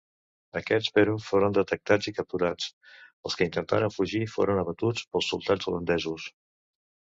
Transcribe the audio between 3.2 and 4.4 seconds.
els que intentaren fugir